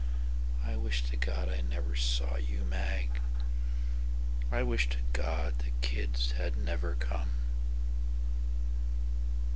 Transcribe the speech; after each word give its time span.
I 0.65 0.77
wish 0.77 1.03
to 1.11 1.15
God 1.15 1.47
I 1.47 1.61
never 1.61 1.95
saw 1.95 2.35
you, 2.37 2.61
Mag.I 2.63 4.63
wish 4.63 4.89
to 4.89 4.97
God 5.13 5.59
the 5.59 5.69
kids 5.83 6.31
had 6.31 6.57
never 6.57 6.95
come. 6.95 7.29